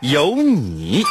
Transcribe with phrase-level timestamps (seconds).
[0.00, 1.04] 有你。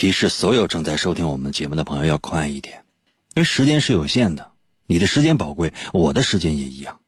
[0.00, 2.86] 提示所有正在收听我们节目的朋友要快一点，
[3.34, 4.50] 因为时间是有限的，
[4.86, 7.00] 你的时间宝贵，我的时间也一样。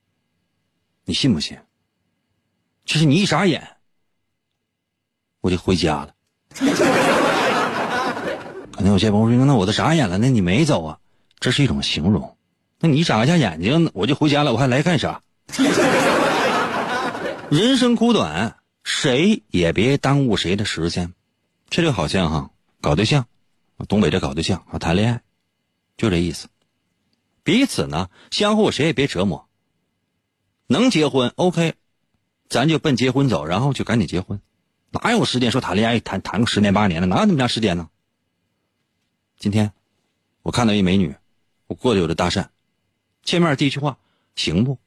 [1.06, 1.56] 你信不信？
[2.84, 3.66] 就是你一眨眼，
[5.40, 6.10] 我就回家了。
[8.76, 10.98] 可能有些朋友说：“那我都眨眼了，那你没走啊？”
[11.40, 12.36] 这是一种形容。
[12.78, 15.22] 那你眨一下眼睛，我就回家了，我还来干啥？
[17.48, 21.14] 人生苦短，谁也别耽误谁的时间。
[21.70, 22.50] 这就好像哈
[22.83, 23.27] 搞对象，
[23.88, 25.22] 东北这搞对象啊谈恋爱，
[25.97, 26.48] 就这意思。
[27.44, 29.48] 彼此呢相互谁也别折磨。
[30.66, 31.75] 能结婚 OK，
[32.48, 34.41] 咱就奔结婚走，然后就赶紧结婚。
[34.91, 37.06] 哪有时间说谈恋爱谈谈个十年八年的？
[37.06, 37.88] 哪有那么长时间呢？
[39.38, 39.72] 今天
[40.42, 41.14] 我看到一美女，
[41.69, 42.48] 我过去我就搭讪，
[43.22, 43.98] 见面第一句话
[44.34, 44.78] 行不？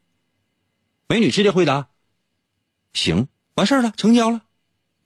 [1.08, 1.88] 美女直接回答
[2.94, 4.42] 行，完事儿了，成交了。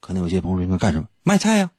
[0.00, 1.08] 可能有些朋友应该干什么？
[1.22, 1.70] 卖菜呀、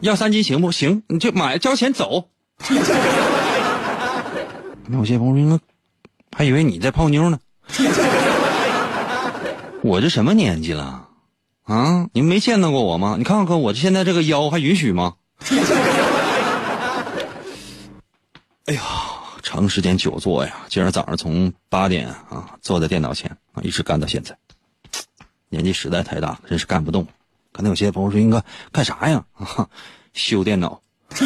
[0.00, 1.02] 要三斤行不行？
[1.08, 2.28] 你就买，交钱走。
[4.86, 5.60] 那有些朋友说
[6.36, 7.38] 还以为你在泡妞呢。
[9.82, 11.08] 我这什么年纪了？
[11.64, 13.14] 啊，你们没见到过我吗？
[13.16, 15.14] 你看看我现在这个腰还允许吗？
[18.66, 18.82] 哎呀，
[19.42, 24.36] 长时间久坐呀，今儿早上从八点啊坐在电脑前啊，一直干到现在，
[25.48, 27.06] 年纪实在太大，真是干不动。
[27.60, 29.22] 可能有些朋友说：“应该干啥呀？
[29.36, 29.68] 啊、
[30.14, 30.80] 修电脑。”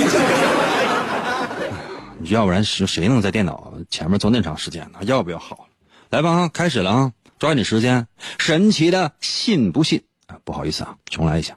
[2.25, 4.99] 要不然是谁能在电脑前面坐那长时间呢？
[5.03, 5.69] 要不要好？
[6.11, 7.13] 来吧，啊开始了啊！
[7.39, 8.09] 抓紧时间。
[8.37, 10.03] 神奇的，信不信？
[10.27, 11.57] 啊，不好意思啊，重来一下，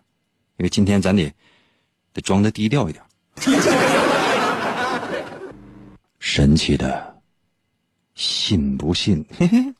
[0.57, 1.33] 因为今天咱得
[2.13, 3.03] 得装的低调一点。
[6.19, 7.15] 神奇的，
[8.13, 9.25] 信不信？
[9.39, 9.73] 嘿嘿。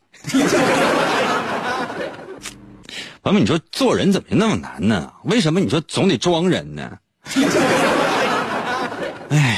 [3.27, 5.11] 朋友们，你说做人怎么就那么难呢？
[5.25, 6.97] 为什么你说总得装人呢？
[9.29, 9.57] 哎呀，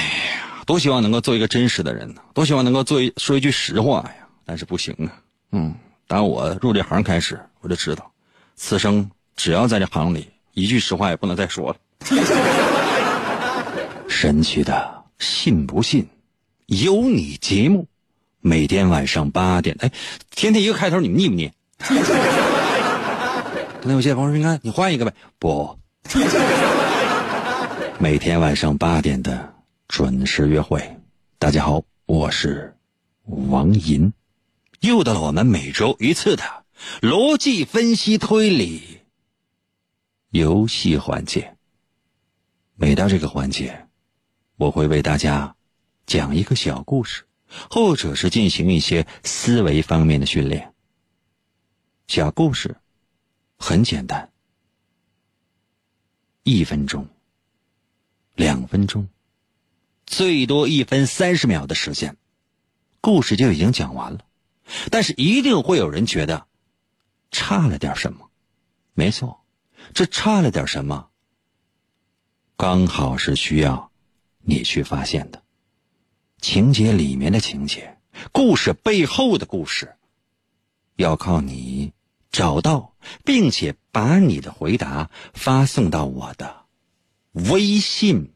[0.66, 5.14] 多希望能够做一个真实的人呢，多希望能够做一说一句实话呀，但是不行啊。
[5.52, 5.76] 嗯，
[6.08, 8.12] 当我入这行开始，我就知道，
[8.56, 11.76] 此生只要在这行里，一句实话也不能再说了。
[14.10, 16.08] 神奇的，信不信？
[16.66, 17.86] 有你节目，
[18.42, 19.92] 每天晚上八点，哎，
[20.32, 21.52] 天天一个开头，你们腻不腻？
[23.82, 25.80] 可能有些朋友说：“你看，你换一个呗。”不，
[27.98, 29.56] 每天晚上八点的
[29.88, 30.98] 准时约会。
[31.38, 32.78] 大家好，我是
[33.24, 34.12] 王银，
[34.82, 36.66] 又到了我们每周一次的
[37.00, 39.00] 逻辑分析推理
[40.30, 41.56] 游戏环节。
[42.76, 43.88] 每到这个环节，
[44.58, 45.56] 我会为大家
[46.06, 47.24] 讲一个小故事，
[47.70, 50.74] 或者是进行一些思维方面的训练。
[52.08, 52.76] 小故事。
[53.60, 54.32] 很简单，
[56.44, 57.08] 一分钟、
[58.34, 59.08] 两分钟，
[60.08, 62.18] 最多一分三十秒的时间，
[63.02, 64.26] 故事就已经讲完了。
[64.90, 66.48] 但是一定会有人觉得
[67.32, 68.32] 差了点什么。
[68.94, 69.44] 没错，
[69.94, 71.10] 这差了点什么，
[72.56, 73.92] 刚好是需要
[74.40, 75.44] 你去发现的。
[76.40, 77.98] 情节里面的情节，
[78.32, 79.96] 故事背后的故事，
[80.96, 81.92] 要靠你。
[82.32, 82.96] 找到，
[83.26, 86.66] 并且把你的回答发送到我的
[87.34, 88.34] 微信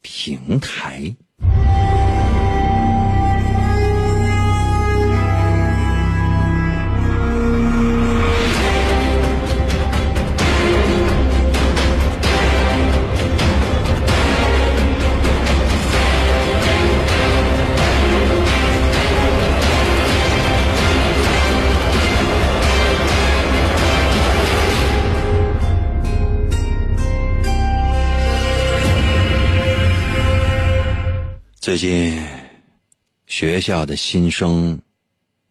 [0.00, 1.16] 平台。
[31.62, 32.20] 最近
[33.28, 34.76] 学校的新生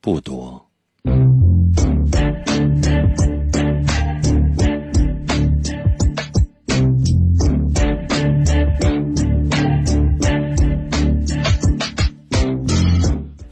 [0.01, 0.69] 不多。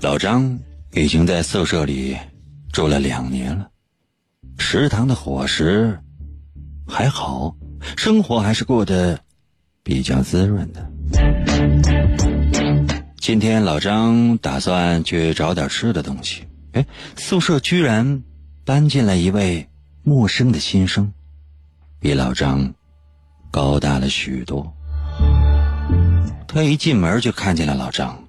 [0.02, 0.60] 老张
[0.92, 2.18] 已经在宿舍里
[2.74, 3.70] 住了两年了，
[4.58, 5.98] 食堂的伙食
[6.86, 7.56] 还好，
[7.96, 9.18] 生活还是过得
[9.82, 11.39] 比较滋润的。
[13.30, 18.24] 今天老张打算去找点吃的东西，哎，宿舍居然
[18.66, 19.70] 搬进来一位
[20.02, 21.14] 陌生的新生，
[22.00, 22.74] 比老张
[23.52, 24.76] 高大了许多。
[26.48, 28.28] 他一进门就看见了老张，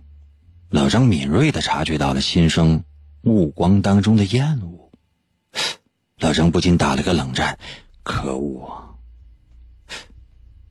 [0.68, 2.84] 老张敏锐的察觉到了新生
[3.22, 4.92] 目光当中的厌恶，
[6.18, 7.58] 老张不禁打了个冷战，
[8.02, 8.92] 可恶啊！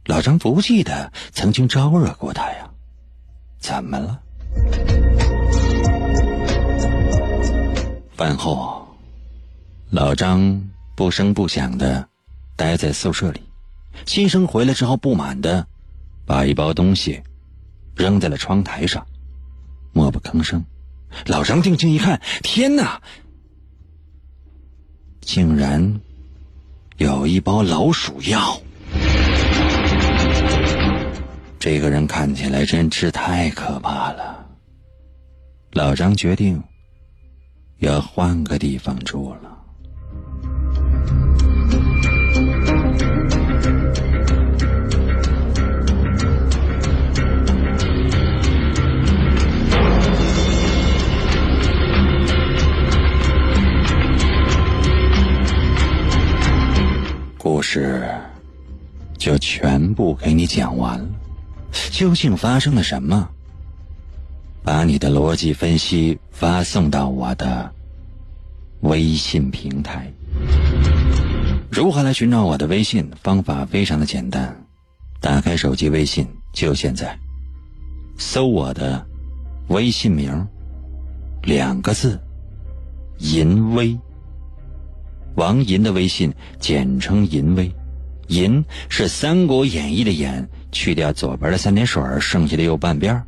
[0.05, 2.68] 老张不记得曾经招惹过他呀。
[3.59, 4.19] 怎么了？
[8.15, 8.87] 饭后，
[9.89, 10.61] 老张
[10.95, 12.07] 不声不响的
[12.55, 13.41] 待在宿舍里。
[14.05, 15.65] 新生回来之后，不满的
[16.25, 17.21] 把一包东西
[17.95, 19.05] 扔在了窗台上，
[19.93, 20.63] 默不吭声。
[21.25, 23.01] 老张定睛一看，天哪！
[25.21, 25.99] 竟然
[26.97, 28.59] 有一包老鼠药。
[31.59, 34.47] 这个人看起来真是太可怕了。
[35.73, 36.63] 老张决定
[37.79, 39.57] 要换个地方住了。
[57.37, 58.09] 故事
[59.17, 61.28] 就全部给你讲完了。
[61.91, 63.29] 究竟发生了什么？
[64.63, 67.73] 把你的逻辑分析发送到我的
[68.81, 70.11] 微信平台。
[71.71, 73.09] 如何来寻找我的微信？
[73.23, 74.65] 方法非常的简单，
[75.21, 77.17] 打开手机微信，就现在，
[78.17, 79.05] 搜我的
[79.69, 80.47] 微信名，
[81.43, 82.19] 两个字，
[83.19, 83.97] 淫威。
[85.35, 87.71] 王银的微信简称淫威，
[88.27, 90.49] 淫是《三国演义》的演。
[90.71, 93.21] 去掉左边的三点水，剩下的右半边，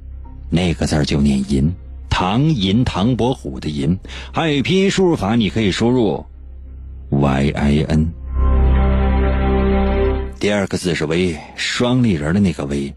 [0.50, 1.72] 那个字就念“银”。
[2.10, 3.98] 唐银，唐伯虎的“银”。
[4.34, 6.26] 还有拼音输入法，你可以输入
[7.10, 8.08] “y i n”。
[10.40, 12.94] 第二个字是“微”，双立人的那个“微”，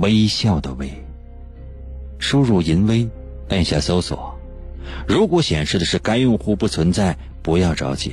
[0.00, 0.90] 微笑的“微”。
[2.18, 3.08] 输入“银微”，
[3.48, 4.38] 按下搜索。
[5.06, 8.12] 如果显示的是该用户不存在，不要着急。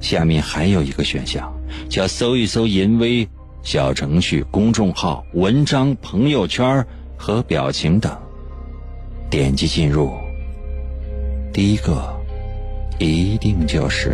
[0.00, 1.52] 下面还有一个选项，
[1.88, 3.28] 叫“搜一搜银微”。
[3.62, 6.84] 小程序、公众号、文章、朋友圈
[7.16, 8.12] 和表情等，
[9.30, 10.12] 点击进入。
[11.52, 12.20] 第一个，
[12.98, 14.10] 一定就是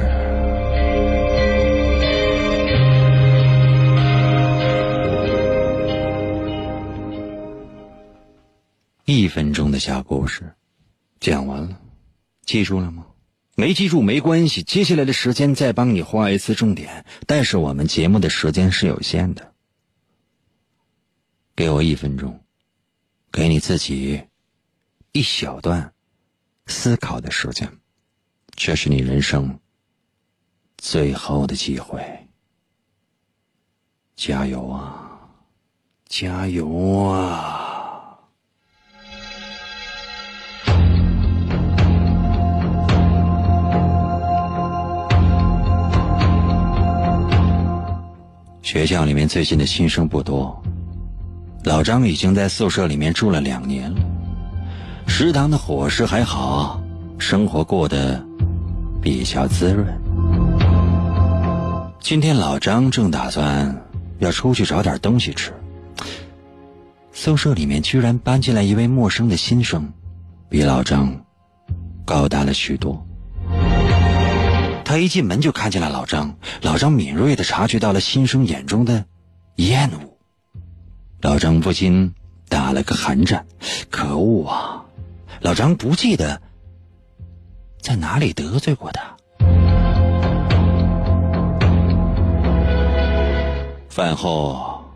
[9.06, 10.42] 一分钟的小故事，
[11.20, 11.70] 讲完了，
[12.44, 13.06] 记住了吗？
[13.58, 17.04] 没记住没关系，接下来的时间再帮你画一次重点。
[17.26, 19.52] 但是我们节目的时间是有限的，
[21.56, 22.40] 给我一分钟，
[23.32, 24.22] 给你自己
[25.10, 25.92] 一小段
[26.66, 27.80] 思考的时间，
[28.54, 29.58] 这是你人生
[30.76, 32.00] 最后的机会。
[34.14, 35.30] 加油啊！
[36.06, 37.57] 加油啊！
[48.70, 50.62] 学校里面最近的新生不多，
[51.64, 54.00] 老张已经在宿舍里面住了两年了，
[55.06, 56.78] 食堂的伙食还好，
[57.18, 58.22] 生活过得
[59.00, 59.86] 比较滋润。
[61.98, 63.74] 今天老张正打算
[64.18, 65.50] 要出去找点东西吃，
[67.10, 69.90] 宿舍里面居然搬进来一位陌生的新生，
[70.50, 71.24] 比老张
[72.04, 73.02] 高大了许多。
[74.88, 79.04] 他一进门就看见了老张，老张敏锐的察觉到了新生眼中的
[79.56, 80.16] 厌恶，
[81.20, 82.14] 老张不禁
[82.48, 83.46] 打了个寒战。
[83.90, 84.86] 可恶啊！
[85.42, 86.40] 老张不记得
[87.82, 89.14] 在哪里得罪过他。
[93.90, 94.90] 饭后，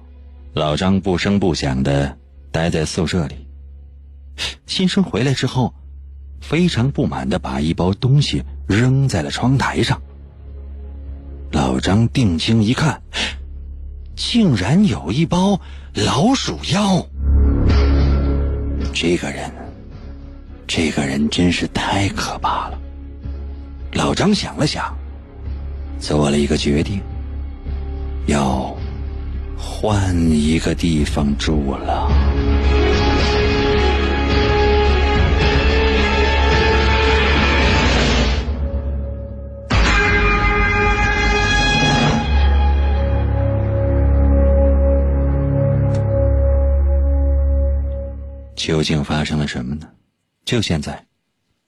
[0.54, 2.16] 老张不声不响的
[2.50, 3.46] 待在宿舍里。
[4.64, 5.74] 新生回来之后。
[6.42, 10.02] 非常不满的把一包东西扔在了窗台上。
[11.52, 13.00] 老张定睛一看，
[14.16, 15.60] 竟然有一包
[15.94, 17.06] 老鼠药。
[18.92, 19.50] 这个人，
[20.66, 22.78] 这个人真是太可怕了。
[23.92, 24.96] 老张想了想，
[25.98, 27.00] 做了一个决定，
[28.26, 28.74] 要
[29.56, 32.51] 换一个地方住了。
[48.62, 49.88] 究竟发生了什么呢？
[50.44, 51.04] 就现在，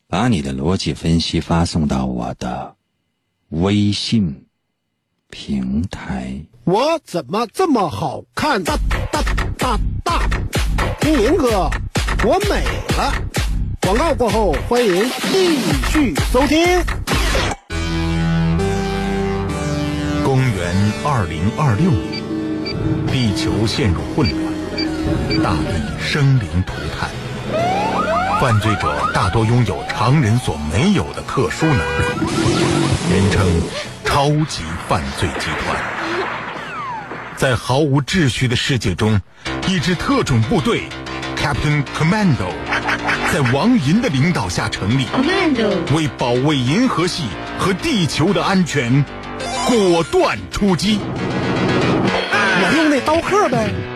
[0.07, 2.77] 把你的逻辑分析发送到我的
[3.49, 4.47] 微信
[5.29, 6.41] 平台。
[6.63, 8.63] 我怎么这么好看？
[8.63, 8.79] 大
[9.11, 9.21] 大
[9.59, 10.29] 大大！
[11.01, 11.69] 听明哥，
[12.25, 12.63] 我美
[12.97, 13.13] 了。
[13.81, 15.59] 广告过后，欢迎继
[15.91, 16.59] 续收听。
[20.25, 22.23] 公元二零二六年，
[23.09, 24.54] 地球陷入混乱。
[25.43, 27.11] 大地生灵涂炭，
[28.41, 31.83] 犯罪者大多拥有常人所没有的特殊能力，
[33.13, 33.47] 人称
[34.05, 35.77] 超级犯罪集团。
[37.37, 39.21] 在毫无秩序的世界中，
[39.69, 40.85] 一支特种部队
[41.37, 42.53] Captain Commando
[43.33, 45.07] 在王银的领导下成立，
[45.95, 47.25] 为保卫银河系
[47.59, 49.05] 和地球的安全，
[49.67, 50.99] 果断出击。
[52.57, 53.69] 我用那刀客呗。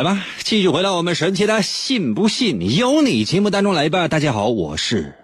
[0.00, 4.08] 来吧，继续回到我们神奇的“信不信由你”节目当中来吧。
[4.08, 5.14] 大家好，我是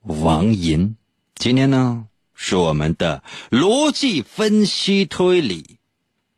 [0.00, 0.96] 王银，
[1.34, 5.76] 今天呢是我们的逻辑分析推理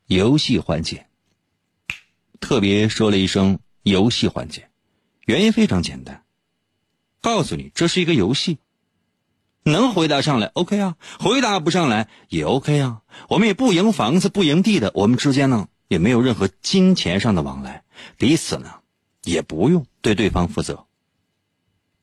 [0.09, 1.07] 游戏环节。
[2.41, 4.69] 特别说了一声“游戏环节”，
[5.25, 6.25] 原因非常简单，
[7.21, 8.59] 告诉你这是一个游戏，
[9.63, 13.03] 能回答上来 OK 啊，回答不上来也 OK 啊。
[13.29, 15.69] 我们也不赢房子，不赢地的，我们之间呢。
[15.91, 17.83] 也没有任何金钱上的往来，
[18.17, 18.75] 彼此呢
[19.25, 20.87] 也不用对对方负责。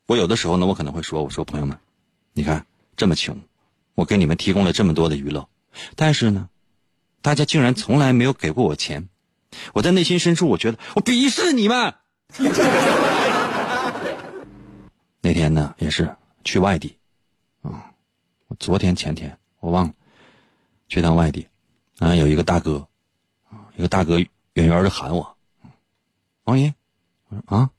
[0.04, 1.78] 我有的时候呢，我可能会说：“我说朋友们，
[2.34, 2.66] 你看
[2.98, 3.40] 这么穷，
[3.94, 5.48] 我给你们提供了这么多的娱乐，
[5.96, 6.50] 但是呢，
[7.22, 9.08] 大家竟然从来没有给过我钱。
[9.72, 11.94] 我在内心深处，我觉得我鄙视你们。
[15.22, 16.14] 那天呢，也是
[16.44, 16.98] 去外地，
[17.62, 17.90] 啊，
[18.48, 19.94] 我昨天前天我忘了，
[20.88, 21.46] 去趟外地，
[22.00, 22.86] 啊，有一个大哥。
[23.78, 25.36] 一个大哥远远的喊我
[26.42, 26.74] ：“王姨，
[27.28, 27.70] 我说啊，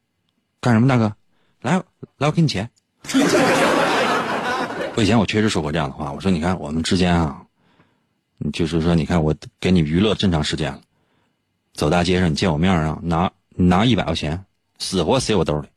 [0.61, 0.87] 干什么？
[0.87, 1.13] 大哥，
[1.61, 1.73] 来
[2.17, 2.69] 来，我给你钱。
[4.95, 7.41] 我以前我确实说过这样的话，我说你看我们之间啊，
[8.53, 10.79] 就是说你看我给你娱乐这么长时间了，
[11.73, 14.45] 走大街上你见我面啊，拿拿一百块钱，
[14.77, 15.67] 死活塞我兜里，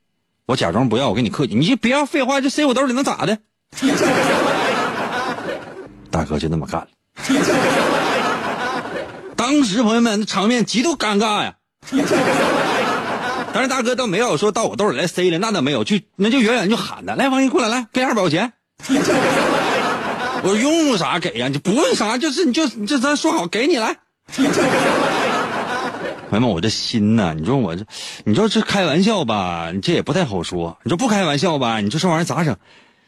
[0.47, 3.41] 我假装不要，我跟你客气，你就不要废话，就塞我兜里能咋的？
[6.13, 6.87] 大哥就那么干了。
[9.43, 11.55] 当时朋友们那，场面极度尴尬呀。
[13.53, 18.53] 但是大哥倒没有说到我兜里来塞了，那倒没有，就那就远远就喊他来，王姨过来，来给二百块钱。
[20.45, 21.49] 我用啥给呀？
[21.49, 23.97] 你不问啥，就是你就就咱说好给你来。
[24.31, 24.45] 朋
[26.35, 27.85] 友们，我这心呐，你说我这，
[28.25, 30.79] 你说这开玩笑吧，你这也不太好说。
[30.85, 32.57] 你说不开玩笑吧，你说这玩意儿咋整？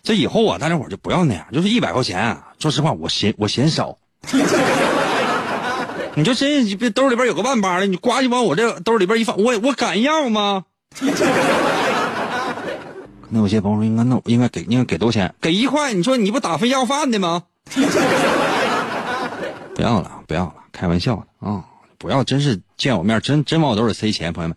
[0.03, 3.97] 这以后啊，大家伙就不要那样，就是一百块钱，说实话，我嫌我嫌少。
[6.17, 10.65] 你就真别兜里边有个万八的，你呱就往我这兜里边一放，我我敢要吗？
[13.31, 15.35] 那有些朋友说应该那应该给应该给多少钱？
[15.41, 15.93] 给一块？
[15.93, 17.43] 你说你不打分要饭的吗？
[19.75, 21.65] 不要了，不要了，开玩笑的啊！
[21.99, 24.57] 不要，真是见我面真真往我兜里塞钱，朋友们，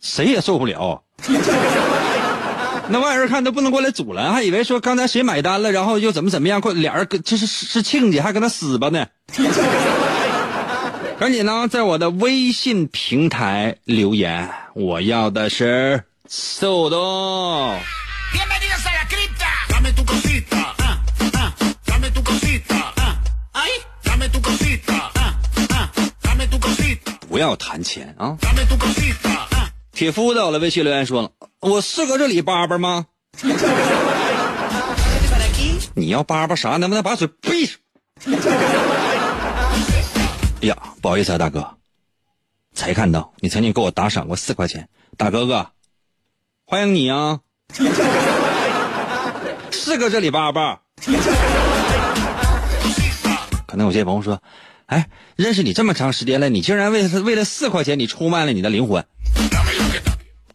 [0.00, 1.02] 谁也受不了。
[2.90, 9.06] 那外人看都不能过来阻拦，还以为说刚才谁买单了，然后又怎么怎么样，快俩人跟这是是亲家，还跟他死吧呢。
[11.18, 17.74] 赶紧呢，在我的微信平台留言，我要的是速度。
[27.28, 28.36] 不要谈钱啊！
[29.92, 33.06] 铁夫在我的微信留言说了：“我适合这里叭叭吗？”
[35.94, 36.76] 你要叭叭啥？
[36.76, 37.76] 能不能把嘴闭上？
[40.60, 41.76] 哎呀，不好意思啊，大哥，
[42.74, 45.70] 才看到你曾经给我打赏过四块钱，大哥哥，
[46.64, 47.38] 欢迎你啊！
[49.70, 50.80] 是个这里巴巴。
[53.68, 54.42] 可能有些朋友说，
[54.86, 59.06] 哎，认识你这么长时间了，你竟然为了为了四块钱，你出卖了你的灵魂？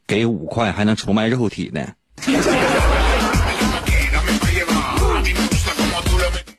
[0.05, 1.87] 给五块还能出卖肉体呢？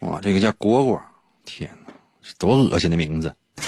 [0.00, 0.98] 哇，这个叫蝈蝈，
[2.38, 3.34] 多恶心的名字！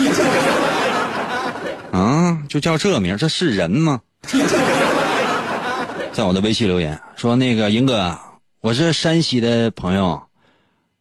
[1.92, 4.00] 啊，就叫这名，这是人吗？
[6.12, 8.18] 在我的微信留言说，那个英哥，
[8.60, 10.22] 我是山西的朋友，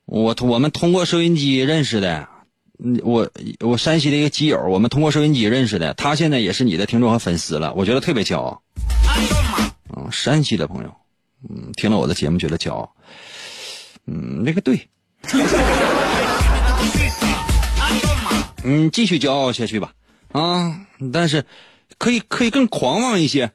[0.05, 2.27] 我我们通过收音机认识的，
[2.83, 3.29] 嗯，我
[3.61, 8.61] 我山西的一个基友，我们通过收音机认识的，他现在也是你的听众和粉丝了，我觉得特别骄傲。
[9.95, 10.93] 嗯，山西的朋友，
[11.49, 12.93] 嗯，听了我的节目觉得骄傲，
[14.05, 14.89] 嗯，那个对，
[18.67, 19.91] 嗯，继续骄傲下去吧，
[20.31, 20.75] 啊，
[21.13, 21.45] 但是
[21.99, 23.51] 可以可以更狂妄一些。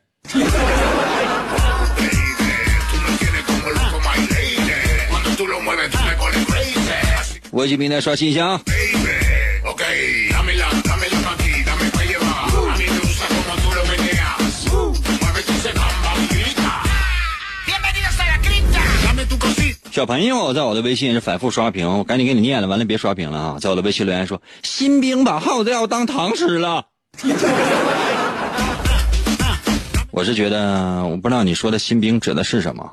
[7.51, 8.61] 微信平台刷新一下啊！
[20.01, 23.59] 小朋友在我的微信是反复刷屏，我赶紧给你念了，完了别刷屏了啊！
[23.61, 26.87] 在我的微信留言说：“新兵把耗子药当糖吃了。
[30.11, 32.91] ”我是觉得，我不知道你说的新兵指的是什么，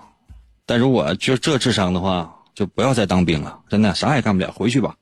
[0.66, 4.94] 但如果就这智商的话，就不要再当兵了，真的啥也干不了，回去吧。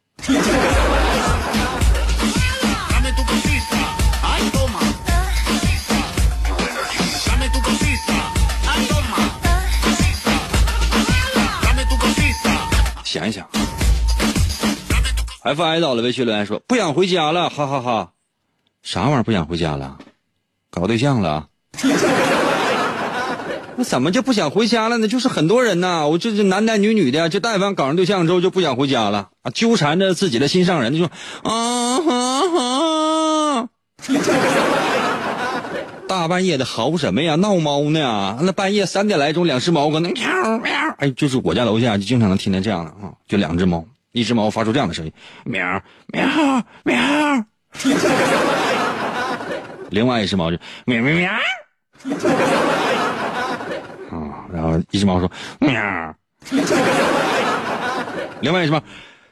[13.16, 13.48] 想一想
[15.42, 18.12] ，F I 到了微信留言说不想回家了，哈哈哈，
[18.84, 19.98] 啥玩意儿不想回家了？
[20.70, 21.48] 搞对象了？
[23.78, 25.08] 那怎么就不想回家了呢？
[25.08, 31.10] 就是很多人呐，我就是男男女女的，就但凡搞上对象之后就不想回家了啊，纠缠着自己的心上人，就说
[31.44, 33.70] 啊哈哈，
[36.08, 37.36] 大半夜的嚎什么呀？
[37.36, 38.38] 闹猫呢？
[38.42, 45.12] 那半夜三点来钟，两只猫搁那喵喵，哎，就是我家楼下就经常能听见这样的啊，就两只猫，一只猫发出这样的声音，
[45.46, 46.26] 喵喵
[46.84, 46.96] 喵，
[49.90, 51.32] 另外一只猫就喵喵喵。
[54.12, 56.16] 啊，然后一只猫说喵，
[58.42, 58.82] 另外一只猫，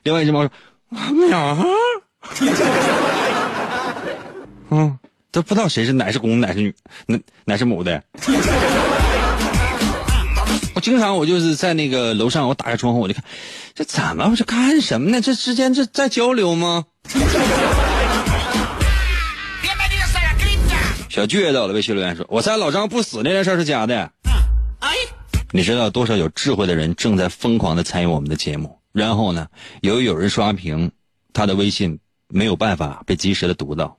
[0.03, 0.49] 另外一只猫说
[0.89, 1.57] 喵，
[4.69, 4.97] 嗯，
[5.33, 6.75] 都不知道谁是哪是公哪是女，
[7.07, 8.03] 哪哪是母的。
[10.75, 13.23] 我经常我就是在那个楼上，我打开窗户我就看，
[13.73, 15.19] 这怎么这干什么呢？
[15.19, 16.85] 这之间这在交流吗？
[21.09, 24.11] 小倔到了，微信留言说：“我猜老张不死那件事是假的。”
[25.51, 28.79] 你知道多少有智慧的人正在疯狂的参与我们的节目？
[28.91, 29.47] 然后呢，
[29.81, 30.91] 由于有人刷屏，
[31.33, 33.97] 他的微信没有办法被及时的读到。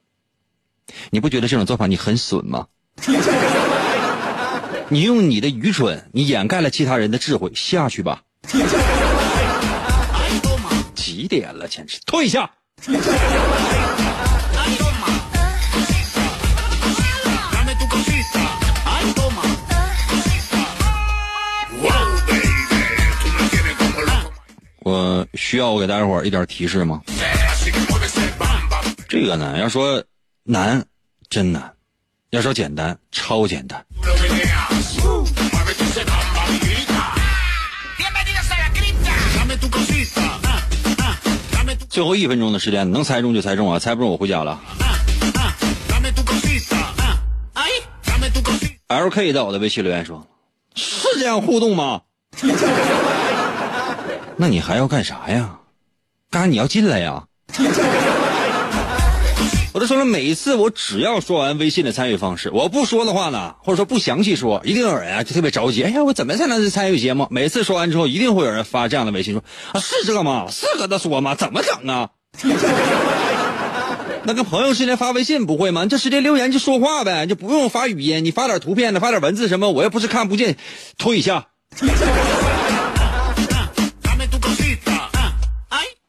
[1.10, 2.66] 你不觉得这种做法你很损吗？
[4.88, 7.50] 你用你的愚蠢，你掩盖了其他人的智慧。
[7.54, 8.22] 下去吧。
[10.94, 11.66] 几点了？
[11.66, 12.50] 简直退下。
[24.80, 27.00] 我需要我给大家伙一点提示吗？
[29.08, 30.04] 这个呢，要说
[30.46, 30.84] 难，
[31.30, 31.62] 真难；
[32.28, 33.82] 要说简单，超简单。
[41.88, 43.78] 最后一分钟的时间，能猜中就猜中啊！
[43.78, 44.60] 猜不中我回家了。
[48.88, 50.26] L K 在我的微信留言说
[50.76, 52.02] ：“是这样互动吗？”
[54.36, 55.60] 那你还要干啥呀？
[56.30, 57.24] 干你要进来呀？
[59.74, 65.82] 我都说了，每一次我只要说完微信的参与方式，我不说的话呢，或者说不详细说，一定有人啊就特别着急。
[65.82, 67.26] 哎呀，我怎么才能参与节目？
[67.28, 69.42] 每次说完之后，一定会有人发这样的微信说
[69.74, 70.46] ：“啊，是这个吗？
[70.48, 71.34] 是搁这说吗？
[71.34, 72.10] 怎么整啊？”
[74.22, 75.82] 那跟朋友之间发微信不会吗？
[75.82, 80.56] 你就直接留言就说话呗，就不用发语音，你发点图片的，发点文字什么，我又不是看不见，
[80.98, 81.46] 推一下。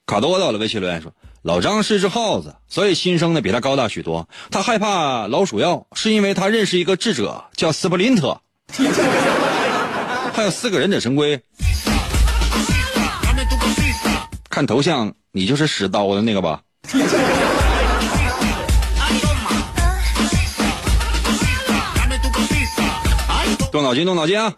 [0.06, 1.12] 卡多到了微信留言说
[1.46, 4.28] ：“老张是只耗子，所以新生的比他高大许多。
[4.50, 8.42] 他害怕老鼠药，是因为他认识一个智者叫斯普林特，
[10.34, 11.40] 还有四个忍者神龟。
[14.50, 16.62] 看头像，你就是使刀的那个吧？”
[23.72, 24.52] 动脑筋，动脑筋啊！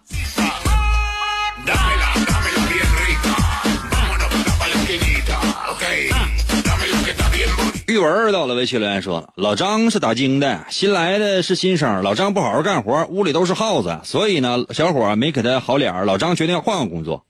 [7.88, 12.04] 玉文到了微信留言说：“老张是打更的，新来的是新生。
[12.04, 16.04] 老张不好好干活，屋里都是耗子，所以呢，小伙没给他好脸儿。
[16.04, 17.26] 老张决定要换个工作。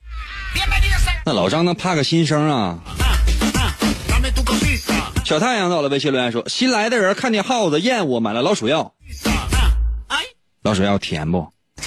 [1.24, 2.80] 那老张能怕个新生啊？”
[5.24, 8.94] 小太阳到了微信留言说：“新来的人看见耗子厌恶，买了老鼠药。
[10.64, 11.46] 老鼠药甜不？”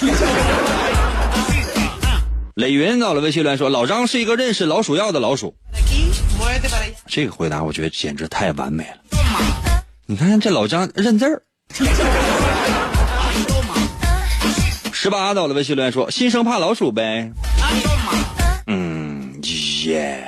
[2.54, 5.56] 磊云到了微信留言说：“老张是一个认识老鼠药的老鼠。”
[7.14, 8.96] 这个回答我觉得简直太完美了。
[10.06, 11.42] 你看这老张认字儿。
[14.90, 17.30] 十八到了微信留言说：“新生怕老鼠呗。”
[18.66, 19.38] 嗯，
[19.84, 20.26] 耶。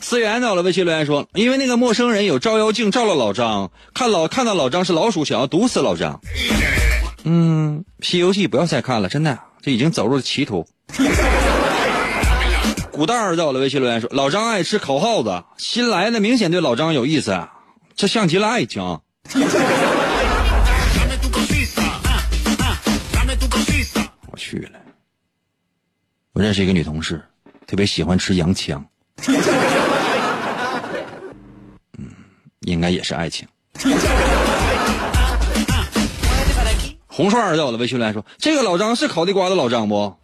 [0.00, 6.18] 思源到了微信留言说：“因为那个陌生人有照妖镜照了老张，看老看到老张是老鼠，想要毒死老张。”
[7.24, 10.66] 嗯，《西游记》不要再看了，真的，这已经走入了歧途。
[12.98, 17.46] 古蛋儿在我的微信留言说：“老张爱吃烤耗子，新来的明显对老张有意思，
[17.94, 18.82] 这像极了爱情。”
[24.26, 24.80] 我去了，
[26.32, 27.22] 我认识一个女同事，
[27.68, 28.84] 特别喜欢吃羊腔。
[31.96, 32.10] 嗯，
[32.62, 33.46] 应该也是爱情。
[37.06, 40.16] 红双儿在我的微信留言说：“这个老张是烤地瓜的老张不？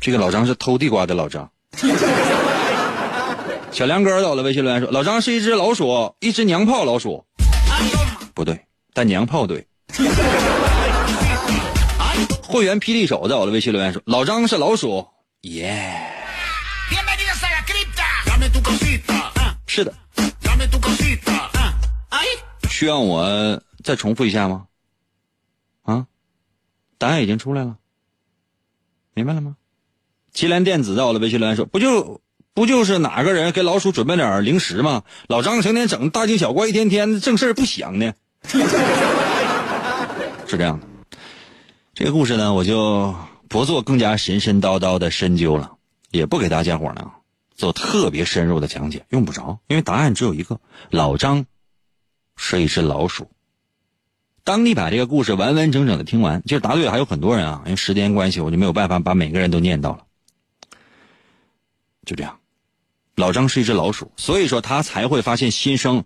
[0.00, 1.50] 这个老张是偷地瓜的老张。”
[3.72, 7.24] 小梁哥到了微信留言说：“老张是一只老鼠，一只娘炮老鼠。”
[8.34, 9.66] 不对，但娘炮对。
[12.42, 15.06] 会员霹雳手在我的微信留言说：“老张是老鼠。”
[15.42, 16.00] 耶。
[19.66, 19.92] 是的。
[22.68, 24.66] 需要我再重复一下吗？
[25.82, 26.06] 啊？
[26.98, 27.76] 答案已经出来了。
[29.14, 29.56] 明白了吗？
[30.34, 32.20] 祁连电子在我的微信留言说：“不就
[32.52, 35.04] 不就是哪个人给老鼠准备点零食吗？
[35.28, 38.12] 老张成天整大惊小怪，一天天正事不想呢。
[40.46, 40.86] ”是这样的，
[41.94, 43.14] 这个故事呢，我就
[43.48, 45.72] 不做更加神神叨叨的深究了，
[46.10, 47.12] 也不给大家伙呢
[47.54, 50.58] 做特别深入的讲解，用不着，因为答案只有一个：
[50.90, 51.46] 老张
[52.36, 53.30] 是一只老鼠。
[54.42, 60.00] 当你把这个故事完完整整的听完，其实答对还有很多人啊，因为时间关系，我就没有办法把每个人都念到了。
[62.04, 62.38] 就这样，
[63.16, 66.04] 老张是一只老鼠，所以说他才会发现新生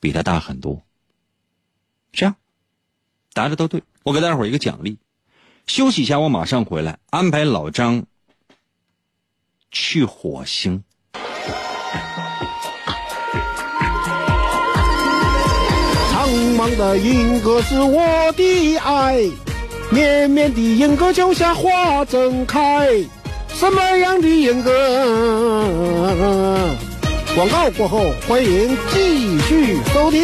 [0.00, 0.82] 比他大很多。
[2.12, 2.36] 这样，
[3.32, 4.98] 答的都对，我给大伙一个奖励。
[5.66, 8.04] 休息一下，我马上回来，安排老张
[9.70, 10.82] 去火星。
[16.10, 19.20] 苍茫的银河是我的爱，
[19.90, 22.88] 绵绵的银河就像花正开。
[23.54, 24.70] 什么样的严格？
[27.34, 30.20] 广告过后，欢迎继续收听。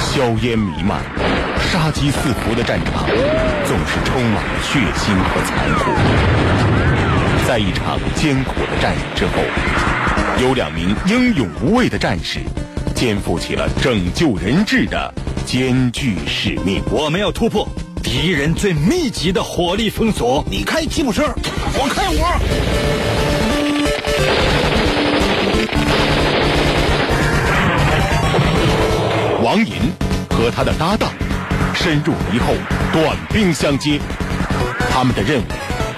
[0.00, 1.00] 硝烟弥漫、
[1.70, 3.06] 杀机四伏的战场，
[3.64, 5.92] 总是充满了血腥和残酷。
[7.46, 9.32] 在一场艰苦的战役之后，
[10.42, 12.40] 有两名英勇无畏的战士，
[12.94, 15.14] 肩负起了拯救人质的
[15.46, 16.82] 艰巨使命。
[16.90, 17.66] 我们要突破。
[18.10, 21.24] 敌人最密集的火力封锁，你开吉普车，
[21.74, 22.24] 我开我。
[29.44, 29.74] 王银
[30.30, 31.12] 和他的搭档
[31.74, 32.54] 深入敌后，
[32.94, 34.00] 短兵相接。
[34.90, 35.44] 他们的任务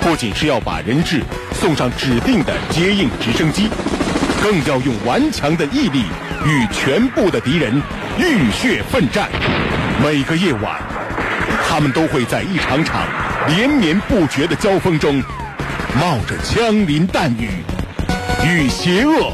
[0.01, 3.69] 不仅是要把人质送上指定的接应直升机，
[4.43, 6.07] 更要用顽强的毅力
[6.45, 7.81] 与全部的敌人
[8.19, 9.31] 浴血奋战。
[10.03, 11.00] 每个夜晚。
[11.81, 13.09] 他们都会在一场场
[13.49, 15.19] 连绵不绝的交锋中，
[15.99, 17.49] 冒着枪林弹雨，
[18.45, 19.33] 与邪恶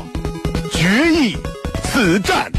[0.70, 1.36] 决一
[1.82, 2.52] 死战。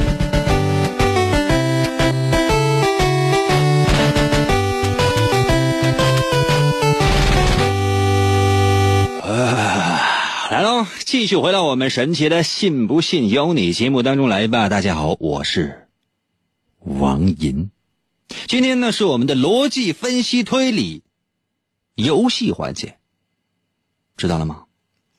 [10.51, 14.67] 来喽，继续回到我们神奇的“信不信由你”节目当中来吧。
[14.67, 15.87] 大家好，我是
[16.81, 17.69] 王银。
[18.47, 21.03] 今天呢是我们的逻辑分析推理
[21.95, 22.97] 游戏环节，
[24.15, 24.63] 知道了吗？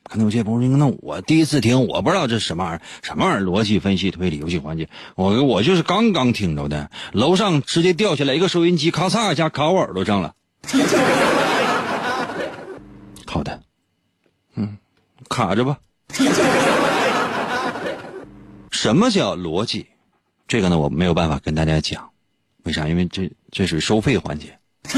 [0.05, 3.45] 可能有些朋友说：“那我第一次听，我不知道这是什么玩意儿，什么玩意儿？
[3.45, 10.35] 逻辑分析推理游戏环节，我我就是刚刚听着的，楼上直接掉下来一个收音机，咔嚓一下卡我耳朵上了。
[13.27, 13.63] 好的，
[14.55, 14.79] 嗯，
[15.29, 15.79] 卡着吧。
[18.71, 19.89] 什么叫逻辑？
[20.47, 22.09] 这个呢，我没有办法跟大家讲，
[22.65, 22.89] 为啥？
[22.89, 24.59] 因为这这是收费环节。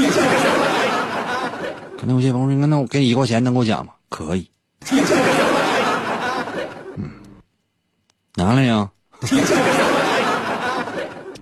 [1.97, 4.49] 可能有些朋友说：“那我给你一块钱能给我讲吗？”可以。
[6.97, 7.11] 嗯，
[8.35, 8.89] 拿来呀。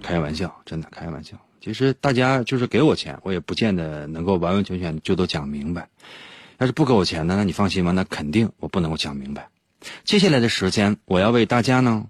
[0.04, 1.38] 开玩笑，真的开玩笑。
[1.62, 5.88] 其实大家就是给我钱，我也不见得能够完完全全就都讲明白。
[6.58, 9.50] 要是不给我钱呢，那你放心吧，那肯定我不能够讲明白。
[10.04, 12.08] 接下来的时间，我要为大家呢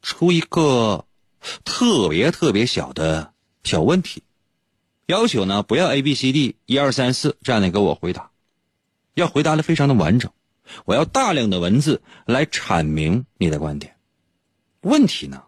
[0.00, 1.06] 出一个
[1.64, 3.32] 特别特别小的
[3.62, 4.22] 小问题，
[5.06, 8.30] 要求呢不要 A B C D 一二三四这样的给我回答，
[9.14, 10.30] 要回答的非常的完整。
[10.84, 13.94] 我要大量的文字来阐明你的观点。
[14.82, 15.42] 问题呢？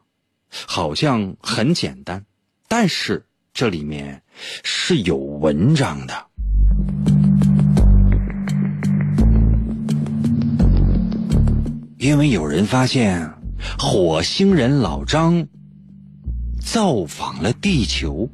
[0.66, 2.27] 好像很简单，
[2.68, 4.22] 但是这里面
[4.62, 6.27] 是有文章的。
[11.98, 13.33] 因为有人发现
[13.79, 15.46] 火星人老张
[16.64, 18.29] 造访了地球。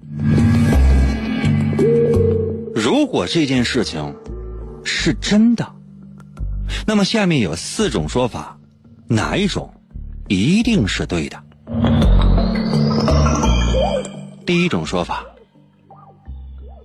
[2.75, 4.14] 如果这件事情
[4.85, 5.67] 是真的，
[6.87, 8.57] 那么下面有四种说法，
[9.09, 9.73] 哪一种
[10.29, 11.43] 一定是对的？
[14.47, 15.25] 第一种说法，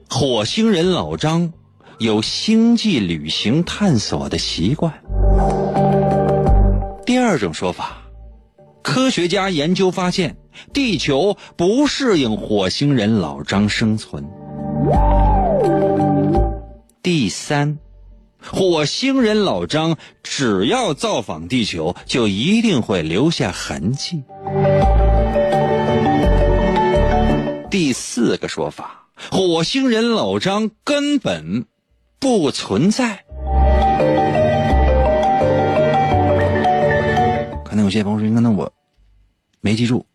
[0.10, 1.54] 火星人老张
[2.00, 4.92] 有星际旅行探索的习惯。
[7.06, 8.03] 第二种说法，
[8.84, 10.36] 科学家研究发现
[10.74, 14.24] 地球不适应火星人老张生存。
[17.02, 17.80] 第三，
[18.46, 24.24] 火星人老张只要造访地球，就一定会留下痕迹。
[27.72, 31.65] 第四个说法，火星人老张根本
[32.19, 33.23] 不存在。
[37.94, 38.74] 些朋友说：“那我
[39.62, 40.06] 没记住。”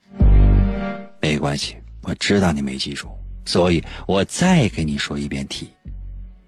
[1.20, 3.08] 没关系，我知道你没记住，
[3.44, 5.70] 所以我再给你说一遍题。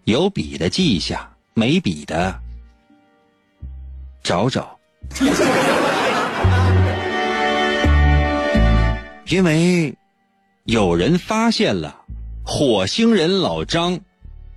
[0.04, 2.40] 有笔的记一下，没笔的
[4.22, 4.78] 找找。
[9.26, 9.96] 因为。
[10.64, 12.04] 有人发现了
[12.44, 14.00] 火星人老张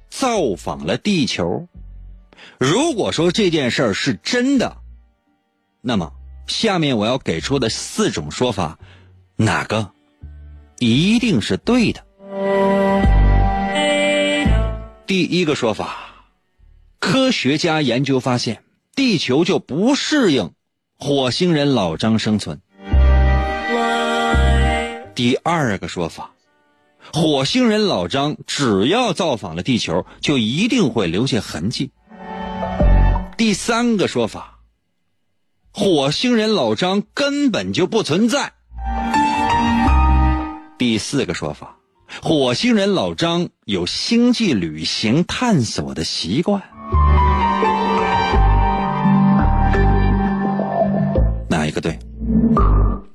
[0.10, 1.68] 造访了地球。
[2.60, 4.78] 如果说这件事儿是真的，
[5.82, 6.14] 那么
[6.54, 8.78] 下面我要给出的四种说法，
[9.36, 9.89] 哪个
[10.78, 12.06] 一定是对的？
[15.08, 15.98] 第一个说法，
[17.00, 18.63] 科学家研究发现，
[18.96, 20.54] 地球就不适应
[21.00, 22.62] 火星人老张生存。
[25.16, 26.32] 第二个说法，
[27.12, 31.92] 火星人老张只要造访了地球，就一定会留下痕迹。
[33.38, 34.53] 第三个说法，
[35.76, 38.54] 火星人老张根本就不存在。
[40.78, 41.78] 第四个说法，
[42.22, 46.62] 火星人老张有星际旅行探索的习惯。
[51.50, 51.98] 哪一个对？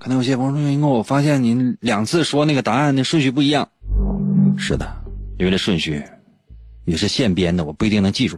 [0.01, 3.69] 可能有些朋友说：“因为我发现您两次说那个答案的顺序不一样。”
[4.59, 4.85] 是的，
[5.39, 6.03] 因为这顺序
[6.87, 8.37] 也是现编的，我不一定能记住。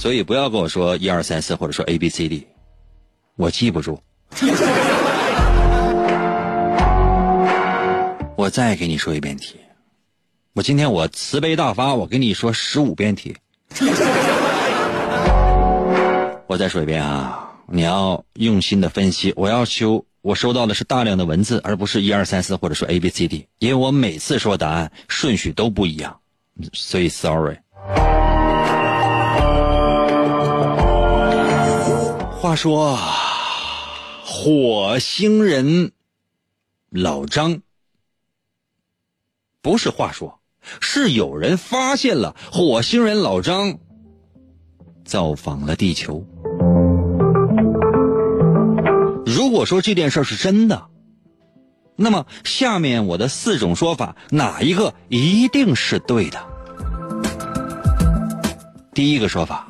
[0.00, 2.46] 所以不要跟我说一二三四，或者说 A B C D，
[3.36, 4.00] 我记不住。
[8.34, 9.56] 我再给你说一遍题。
[10.54, 13.36] 我今天我慈悲大发，我给你说十五遍题。
[16.46, 17.50] 我再说一遍啊。
[17.68, 26.20] 你要用心的分析，我要求我收到的是大量的文字，而不是一二三四或者说 A B C D，因为我每次说答案顺序都不一样，
[26.72, 27.58] 所以 sorry。
[32.50, 32.98] 话说，
[34.24, 35.92] 火星人
[36.90, 37.60] 老张
[39.62, 40.40] 不是话说，
[40.80, 43.78] 是有人发现了火星人老张
[45.04, 46.26] 造访了地球。
[49.24, 50.88] 如果说这件事是真的，
[51.94, 56.44] 那么下面我的四种说法哪一个一定是对的？
[58.92, 59.68] 第一个说法，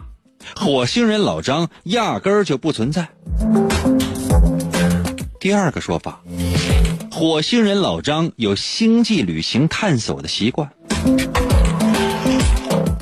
[0.56, 3.08] 火星人老张压根儿就不存在。
[5.38, 6.20] 第二个说法，
[7.10, 10.70] 火星人老张有星际旅行探索的习惯。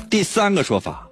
[0.09, 1.07] 第三个说法，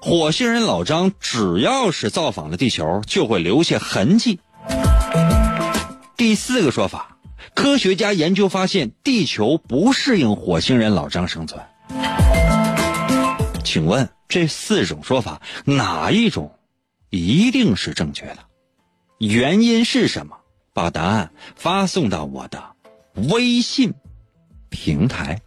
[0.00, 4.40] 火星人老张只要是造访了地球，就会留下痕迹。
[6.16, 7.18] 第四个说法，
[7.54, 11.60] 科学家研究发现地球不适应火星人老张生存。
[13.62, 16.58] 请问这四种说法哪一种
[17.10, 18.38] 一定是正确的？
[19.18, 20.36] 原因是什么？
[20.72, 22.74] 把答案发送到我的
[23.30, 23.94] 微信
[24.70, 25.40] 平台。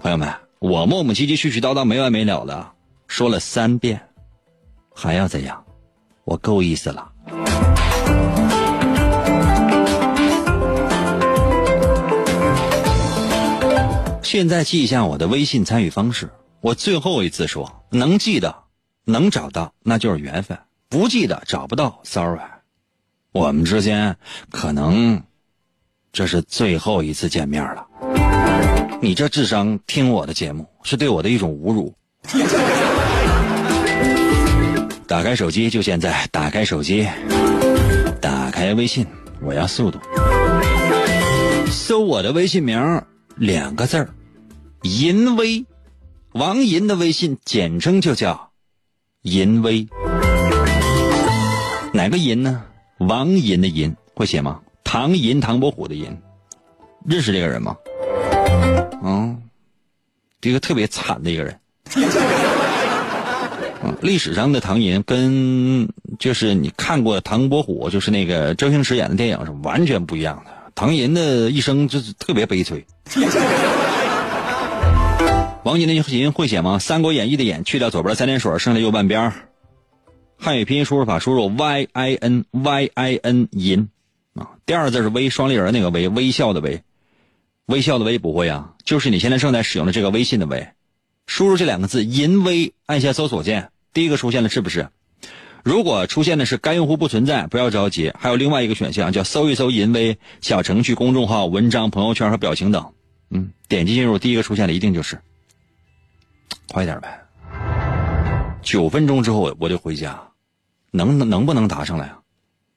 [0.00, 2.70] 朋友们，我磨磨唧唧、絮絮叨叨、没完没了的
[3.08, 4.00] 说了三遍，
[4.94, 5.64] 还要怎样？
[6.22, 7.12] 我够意思了。
[14.22, 16.30] 现在记一下我的微信参与方式。
[16.66, 18.52] 我最后一次说，能记得、
[19.04, 22.40] 能找到，那就是缘分；不记得、找不到，sorry。
[23.30, 24.16] 我们之间
[24.50, 25.22] 可能
[26.12, 27.86] 这是最后一次见面了。
[29.00, 31.94] 你这智商听我的节目是对我的一种侮辱。
[35.06, 36.26] 打开手机，就现在！
[36.32, 37.06] 打开手机，
[38.20, 39.06] 打开微信，
[39.40, 40.00] 我要速度。
[41.70, 43.00] 搜我的微信名
[43.36, 44.08] 两个字儿，
[44.82, 45.64] 淫威，
[46.38, 48.50] 王银的微信简称就叫
[49.22, 49.88] 淫威。
[51.94, 52.62] 哪个银呢？
[52.98, 54.60] 王银的银会写吗？
[54.84, 56.14] 唐寅，唐伯虎的寅，
[57.06, 57.74] 认识这个人吗？
[59.02, 59.40] 嗯，
[60.42, 61.58] 一个特别惨的一个人。
[64.02, 70.50] 历史上的唐寅跟就是你看过唐伯虎，就是那个周星驰演的电影是完全不一样的。
[70.74, 72.84] 唐寅的一生就是特别悲催。
[75.66, 76.76] 王寅的寅会写吗？
[76.78, 79.32] 《三国演义》的演去掉左边三点水，剩下右半边
[80.38, 83.88] 汉语拼音输入法输入 y i n y i n 寅
[84.36, 86.84] 啊，第二个字是微双立人那个微，微笑的微，
[87.66, 90.68] 微笑的微不会啊，就是你现在正在使用的这个微信的微，
[91.26, 93.70] 输入这两个字淫威，按下搜索键。
[93.92, 94.88] 第一个出现的是不是？
[95.64, 102.92] 如果出现的是该用户不存在，不要着急，还有另外一个选项叫搜一搜“淫威”小程序、公众号、文章、朋友圈和表情等。
[103.30, 105.18] 嗯，点击进入，第一个出现的一定就是。
[106.72, 107.20] 快点呗，
[108.62, 110.20] 九分钟之后我就回家，
[110.90, 112.18] 能能不能答上来啊？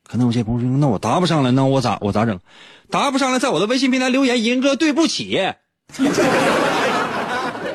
[0.08, 2.40] 可能有些朋友说，那我答不上来，那我咋我咋整？
[2.90, 5.40] 答不上来，在我的微信平台留言，银哥对不起。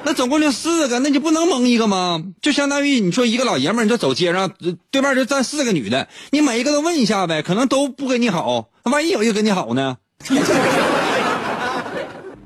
[0.07, 2.23] 那总共就四个，那你不能蒙一个吗？
[2.43, 4.51] 就相当于你说一个老爷们儿，你就走街上，
[4.91, 9.97] 对面就站四个女的，你每一个都问一下呗，可能都不跟你好，万一有一个跟你好呢？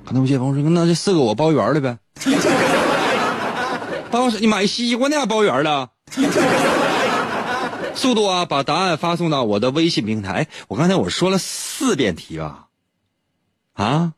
[0.05, 1.99] 可能有些朋友说，那这四个我包圆了呗。
[4.11, 5.27] 包你买西瓜呢？
[5.27, 5.91] 包圆了。
[7.95, 10.47] 速度啊，把答案发送到我的微信平台。
[10.69, 12.69] 我刚才我说了四遍题吧？
[13.75, 14.13] 啊，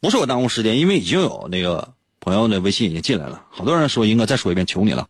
[0.00, 1.94] 不是我耽误时间，因为已经有那个。
[2.24, 5.08] 朋友的微信已经进来了，好多人说英哥再说一遍，求你了。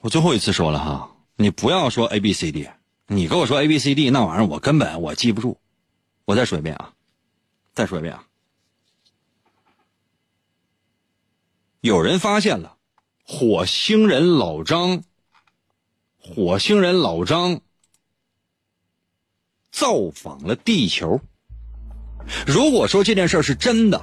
[0.00, 2.68] 我最后一次说了哈，你不要说 A B C D，
[3.06, 5.56] 你跟我说 A B C D 那玩意儿，我根本我记不住。
[6.24, 6.90] 我再说一遍啊，
[7.74, 8.24] 再说一遍啊。
[11.82, 12.76] 有人发现了，
[13.26, 15.02] 火星人老张，
[16.16, 17.60] 火星人老张
[19.72, 21.20] 造访了地球。
[22.46, 24.00] 如果说这件事是真的，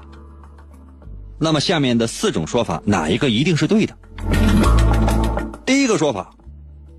[1.40, 3.98] 那么下面的四种说法哪一个一定是对的？
[5.66, 6.36] 第一个说法，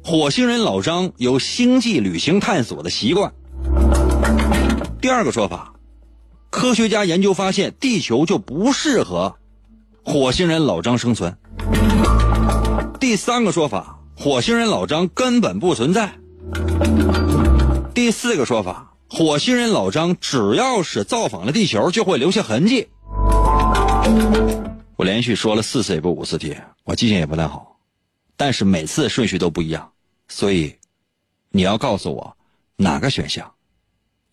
[0.03, 3.31] 火星人老张有星际旅行探索的习惯。
[4.99, 5.75] 第二个说法，
[6.49, 9.37] 科学家研究发现地球就不适合
[10.05, 11.37] 火星人老张生存。
[12.99, 16.13] 第三个说法，火星人老张根本不存在。
[17.95, 18.87] 第四个说法。
[19.13, 22.87] 火星人老张只要是造访了地球，就会留下痕迹。
[24.95, 27.81] 我连续说了四次也不五次题，我记性也不太好，
[28.37, 29.91] 但是每次顺序都不一样，
[30.29, 30.77] 所以
[31.51, 32.37] 你要告诉我
[32.77, 33.53] 哪个选项，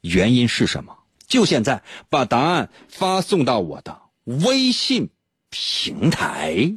[0.02, 0.96] 原因是什么？
[1.26, 5.10] 就现在把答案发送到我的微信
[5.60, 6.72] 平台。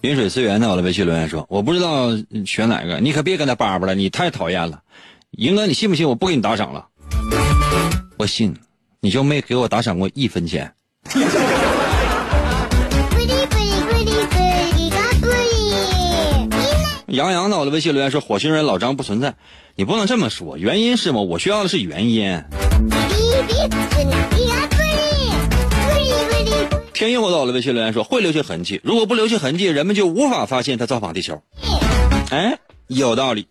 [0.00, 2.10] 云水思源在我的微信留言说：“我不知道
[2.46, 4.80] 选哪个，你可别跟他叭叭了，你太讨厌了。”
[5.36, 6.86] 赢哥，你信不信我不给你打赏了？
[8.16, 8.54] 我信，
[9.00, 10.72] 你就没给我打赏过一分钱。
[17.08, 19.34] 杨洋在我的微信留言说：“火星人老张不存在，
[19.74, 20.56] 你不能这么说。
[20.56, 21.20] 原因是吗？
[21.20, 22.40] 我需要的是原因。”
[26.92, 31.42] 天佑到了微信留言说会留下痕迹，如果不留下痕迹，人们就无法发现他造访地球。
[32.30, 32.58] 哎，
[32.88, 33.46] 有道理。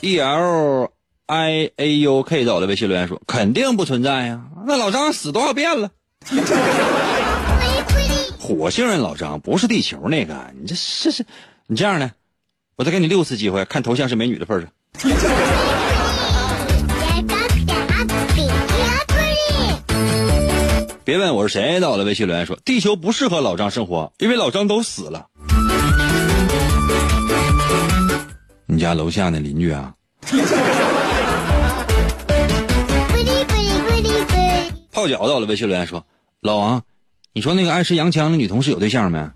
[0.00, 0.90] E L
[1.26, 5.90] i a u k 走了微信留言说肯定不存在呀，那老张死多少遍了？
[8.38, 11.26] 火星人老张不是地球那个，你这是是，
[11.66, 12.12] 你这样的，
[12.76, 14.70] 我再给你六次机会，看头像是美女的份上。
[21.06, 25.24] 别问我是谁，到了微信留言说地球不适合老张生活，因为老张都死了。
[28.66, 29.94] 你家楼下那邻居啊？
[34.90, 36.04] 泡脚到了微信留言说
[36.40, 36.82] 老王，
[37.32, 39.30] 你说那个爱吃洋枪的女同事有对象没？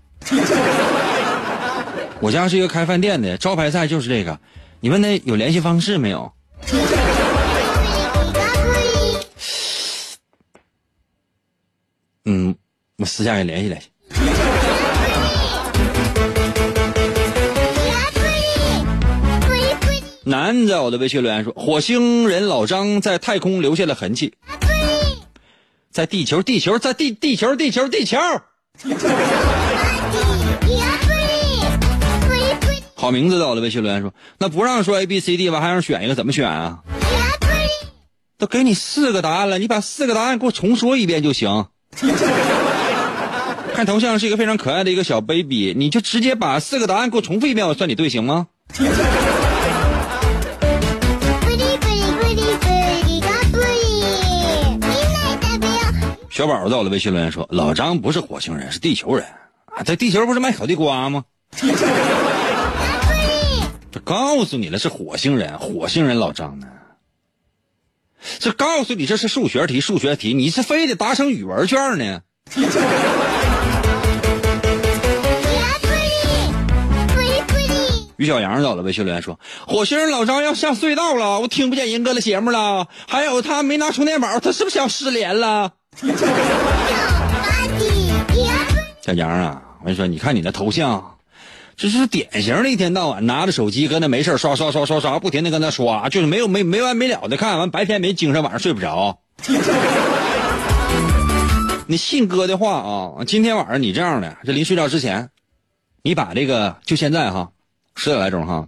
[2.19, 4.37] 我家是一个开饭店的，招牌菜就是这个，
[4.81, 6.33] 你问他有联系方式没有？
[13.01, 13.87] 我私下也联系联系。
[20.23, 24.35] 男在我的微信留言说：“火星人老张在太空留下了痕迹，
[25.91, 28.19] 在地球，地球，在地地球，地球，地球。”
[32.93, 36.81] 好名字在我的微信留言说：“那不让说 A B C D 吧，还让选一个，怎么选啊？”
[38.37, 41.65] 都给你四个答案了，你把四个答案给我重说一遍就行。
[43.81, 48.45] 看头像是一个非常可爱的一个小 baby，你就直接把四个答案给我重复一遍，我算你对，行吗？
[56.29, 59.25] 小宝在我的微信留言说：“老张不是火星人，是地球人
[59.65, 61.23] 啊，在地球不是卖烤地瓜吗？”
[63.91, 66.67] 这告诉你了，是火星人，火星人老张呢。
[68.37, 72.21] 这告诉你这是数学题，数学题，你是非得答成语文卷呢？
[78.21, 82.87] 于小杨走了微信留言说：“火星老张要下隧道了，我听不见银哥的节目了。
[83.07, 85.71] 还有他没拿充电宝，他是不是想失联了？”
[89.01, 91.17] 小杨啊，我跟你说，你看你的头像，
[91.75, 99.17] 这是典型的一天到晚拿着手机搁那没事刷刷刷刷刷，不停的搁那刷，就是没有没没完没了的看完，白天没精神，晚上睡不着。
[101.87, 105.31] 你信哥的话啊，今天晚上你这样的，这临睡觉之前，
[106.03, 107.49] 你把这个就现在哈，
[107.95, 108.67] 十点来钟哈，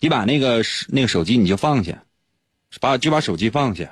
[0.00, 2.02] 你把那个那个手机你就放下，
[2.80, 3.90] 把就把手机放下。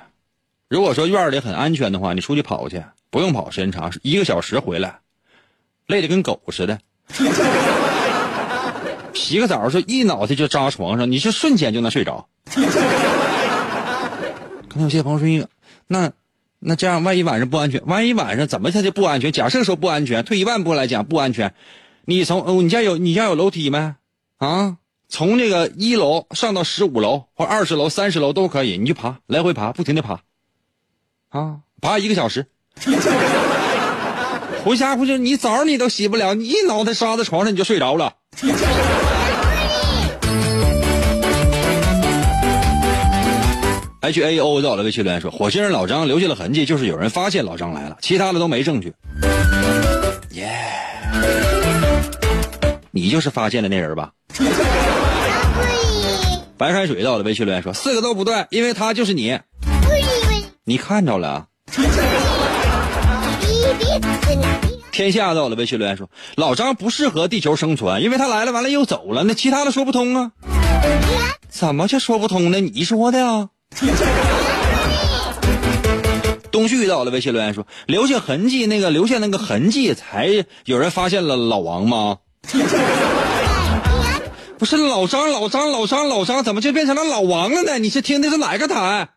[0.67, 4.99] 如果说院里很安全的话，你出去跑去，不用跑时间长，一个小时回来，
[5.87, 6.79] 累得跟狗似的。
[9.13, 12.29] 洗个澡，说一脑袋就扎床上，你是瞬间就能睡着。
[14.69, 15.49] 刚才有些朋友说，
[15.87, 16.11] 那
[16.59, 19.33] 那这样，万一晚上不安全，万一晚上怎么他就不安全？
[19.33, 21.53] 假设说不安全，退一万步来讲不安全，
[22.05, 23.95] 你从哦，你家有你家有楼梯没？
[24.41, 24.77] 啊，
[25.07, 30.21] 从这个一楼上到十五楼或二十楼、三十楼都可以，你就爬，来回爬，不停的爬。
[31.29, 32.47] 啊，爬一个小时，
[34.65, 38.15] 回家回去你澡你都洗不了，你一脑袋沙子床上你就睡着了。
[43.99, 48.91] H A O 到了微信留言说：“火星人老张留下了痕迹，就是有人发现老张来了，其他的都没证据。”
[50.33, 50.51] 耶，
[52.89, 54.11] 你就是发现的那人吧？
[56.57, 59.39] 白开水到了微信留言说：“四个都不对，因为他就是你。”
[60.63, 61.47] 你看着了？
[64.91, 70.31] 天下到了，微信留言说老张不适合地球生存，因为他来了完了又走了，那其他的说不通啊？
[71.49, 72.59] 怎么就说不通呢？
[72.59, 73.49] 你说的呀？
[76.51, 82.17] 东旭到了，微信留言说留下痕迹，那个留下那个痕迹才有人发现了老王吗？
[84.61, 87.79] 不是老张，老张，老张，老张，怎么就变成了老王了呢？
[87.79, 89.09] 你是听的是哪个台？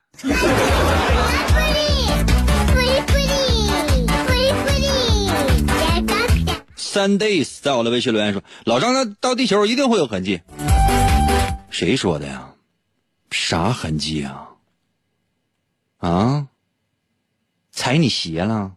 [6.74, 10.40] 三 days 在我的微信留言说：“老张他到地球一定会有痕迹。”
[11.68, 12.48] 谁说的呀？
[13.30, 14.48] 啥痕迹啊？
[15.98, 16.46] 啊？
[17.70, 18.72] 踩你鞋了？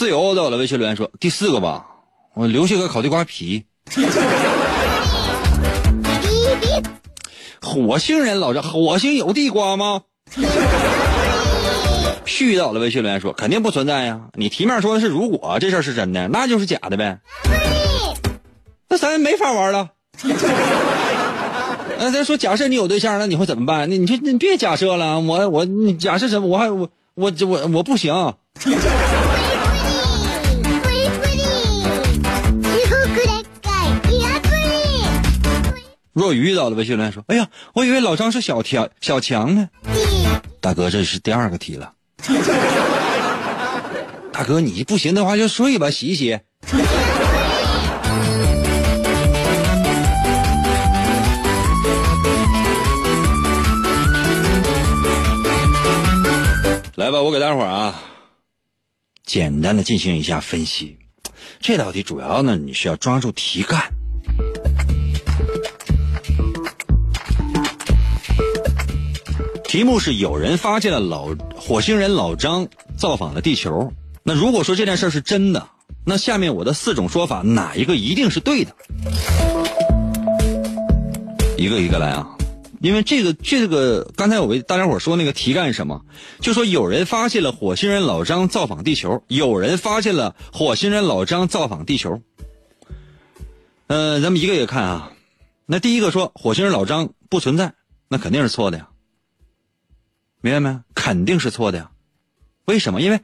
[0.00, 1.84] 自由在我的微信留言说：“第四个吧，
[2.32, 3.64] 我留下个烤地瓜皮。”
[7.60, 10.00] 火星人老张，火星有地瓜吗？
[12.24, 17.18] 絮到了微信留言说肯定不存在呀，你题面说的是如果这事儿是真的，那就是假的呗。
[18.88, 19.90] 那咱没法玩了。
[21.98, 23.90] 那咱说假设你有对象，那你会怎么办？
[23.90, 26.48] 那你就你别假设了，我我你假设什么？
[26.48, 28.14] 我还我我我我不行。
[36.12, 39.68] 若雨遇到了微信留言说：“哎呀，我以为老张是小强小强呢。”
[40.60, 41.92] 大哥，这是第二个题了。
[44.32, 46.40] 大哥，你不行的话就睡吧，洗洗。
[56.96, 58.02] 来吧，我给大伙儿啊，
[59.24, 60.98] 简单的进行一下分析。
[61.60, 63.99] 这道题主要呢，你是要抓住题干。
[69.70, 72.66] 题目是有人发现了老火星人老张
[72.96, 73.92] 造访了地球。
[74.24, 75.64] 那如果说这件事是真的，
[76.04, 78.74] 那下面我的四种说法哪一个一定是对的？
[81.56, 82.36] 一个一个来啊！
[82.80, 86.02] 因为这个这个刚才我为大家伙说那个题干什么？
[86.40, 92.20] 就说有人发现了火星人老张造访地球，有人发现了火星人老张造访地球。
[93.86, 95.12] 呃，咱们一个一个看啊。
[95.64, 97.74] 那第一个说火星人老张不存在，
[98.08, 98.88] 那肯定是错的呀。
[100.40, 100.80] 明白没？
[100.94, 101.90] 肯定是错的呀。
[102.64, 103.00] 为什么？
[103.00, 103.20] 因为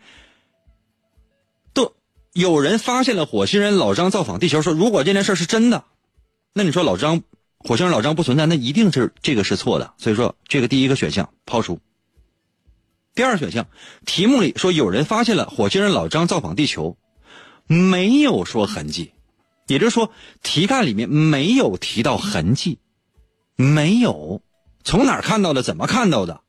[1.73, 1.95] 都
[2.33, 5.85] 有人发现了火星人老张造访地球，说如果这件事是真的，
[6.53, 7.23] 那你说老张
[7.59, 9.95] 火星人老张不存在，那一定是这个是错的。
[9.99, 11.81] 所以说这个第一个选项抛出。
[13.15, 13.67] 第二选项，
[14.05, 16.99] 题目里说有人发现了火星人老张造访地球，
[17.67, 19.13] 没有说痕迹，
[19.69, 20.13] 也就是说
[20.43, 22.79] 题干里面没有提到痕迹，
[23.57, 24.43] 没有
[24.85, 26.43] 从哪看到的，怎么看到的。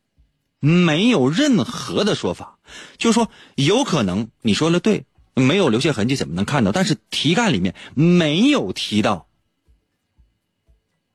[0.59, 2.57] 没有任何的说法，
[2.97, 6.71] 就说有可能你说的对，没有留下痕迹怎么能看到？
[6.71, 9.27] 但是题干里面没有提到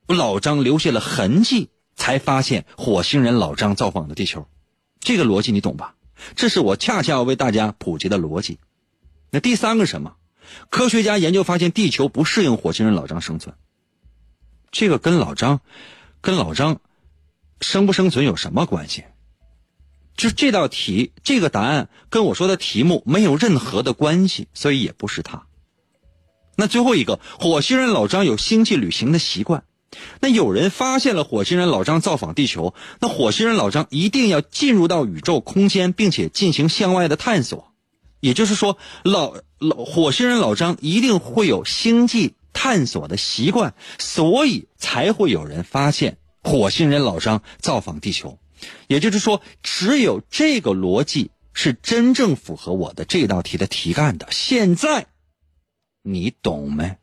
[0.07, 4.47] 老张留下了痕迹，才发现火星人老张造访的地球，
[4.99, 5.95] 这个逻辑你懂吧？
[6.35, 8.59] 这是我恰恰要为大家普及的逻辑。
[9.29, 10.15] 那第三个什么？
[10.69, 13.55] 科学家研究发现地球不适应火星人老张生存，
[14.71, 15.61] 这个跟老张
[16.21, 16.79] 跟老张
[17.59, 19.03] 生不生存有什么关系？
[20.15, 25.47] 就这道题，这个答案跟我说的题目没有任何的关系，所以也不是他。
[26.55, 29.63] 那最后一个，火星人老张有星际旅行的习惯。
[30.19, 37.73] 那有人发现了火星人老张造访地球，那火星人老张一定要进入到宇宙空间，并且进行向外的探索。
[38.19, 48.39] 也就是说，老老火星人老张一定会有星际探索的习惯，所以才会有人发现火星人老张造访地球。
[48.87, 54.27] 也就是说，只有这个逻辑是真正符合我的这道题的题干的。
[54.29, 55.07] 现在，
[56.01, 56.97] 你懂没？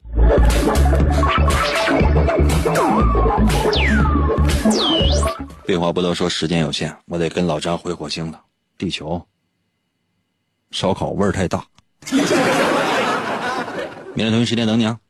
[5.65, 8.43] 废话不多说，时间有限，我得跟老张回火星了。
[8.79, 9.27] 地球，
[10.71, 11.67] 烧烤味儿太大。
[14.15, 15.01] 明天同一时间等你啊。